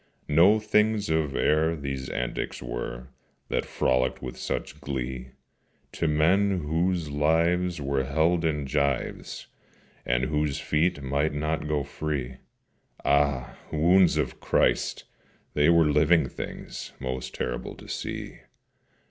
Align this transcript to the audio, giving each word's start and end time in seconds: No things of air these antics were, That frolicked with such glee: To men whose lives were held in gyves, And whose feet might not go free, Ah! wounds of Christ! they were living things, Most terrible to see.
No 0.29 0.57
things 0.59 1.11
of 1.11 1.35
air 1.35 1.75
these 1.75 2.09
antics 2.09 2.59
were, 2.59 3.09
That 3.49 3.67
frolicked 3.67 4.19
with 4.19 4.35
such 4.35 4.81
glee: 4.81 5.33
To 5.91 6.07
men 6.07 6.61
whose 6.61 7.11
lives 7.11 7.79
were 7.79 8.03
held 8.05 8.43
in 8.43 8.65
gyves, 8.65 9.45
And 10.03 10.23
whose 10.25 10.59
feet 10.59 11.03
might 11.03 11.35
not 11.35 11.67
go 11.67 11.83
free, 11.83 12.37
Ah! 13.05 13.55
wounds 13.71 14.17
of 14.17 14.39
Christ! 14.39 15.03
they 15.53 15.69
were 15.69 15.85
living 15.85 16.27
things, 16.27 16.93
Most 16.99 17.35
terrible 17.35 17.75
to 17.75 17.87
see. 17.87 18.39